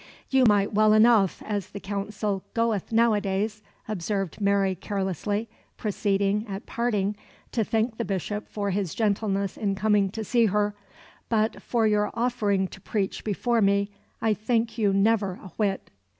[0.31, 7.15] "You might well enough, as the Council goeth nowadays," observed Mary carelessly; proceeding, at parting,
[7.51, 10.73] to thank the Bishop for his gentleness in coming to see her,
[11.29, 13.91] "but for your offering to preach before me
[14.23, 15.91] I thank you never a whit."